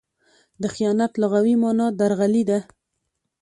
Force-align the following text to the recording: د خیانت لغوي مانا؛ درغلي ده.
د 0.61 0.63
خیانت 0.75 1.11
لغوي 1.21 1.55
مانا؛ 1.61 1.87
درغلي 1.99 2.43
ده. 2.49 2.59